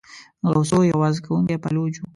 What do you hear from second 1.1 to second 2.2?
کوونکی پایلوچ وو.